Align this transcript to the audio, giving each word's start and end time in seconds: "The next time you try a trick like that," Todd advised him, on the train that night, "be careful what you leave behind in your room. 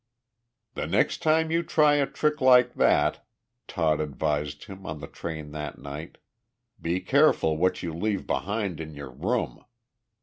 "The 0.73 0.87
next 0.87 1.21
time 1.21 1.51
you 1.51 1.61
try 1.61 1.97
a 1.97 2.07
trick 2.07 2.41
like 2.41 2.73
that," 2.73 3.23
Todd 3.67 4.01
advised 4.01 4.63
him, 4.63 4.83
on 4.83 4.97
the 4.99 5.05
train 5.05 5.51
that 5.51 5.77
night, 5.77 6.17
"be 6.81 6.99
careful 7.01 7.55
what 7.55 7.83
you 7.83 7.93
leave 7.93 8.25
behind 8.25 8.79
in 8.79 8.95
your 8.95 9.11
room. 9.11 9.63